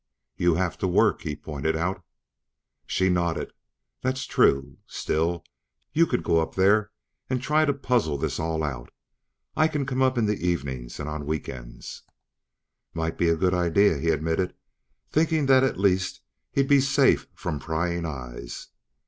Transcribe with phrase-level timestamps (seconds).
[0.35, 2.03] "You have to work," he pointed out.
[2.87, 3.53] She nodded.
[4.01, 5.43] "That's true, still
[5.93, 6.89] you could go up there
[7.29, 8.89] and try to puzzle this all out.
[9.55, 12.01] I can come up in the evenings, and on weekends."
[12.95, 14.55] "Might be a good idea," he admitted,
[15.11, 16.21] thinking that at least,
[16.51, 18.69] he'd be safe from prying eyes.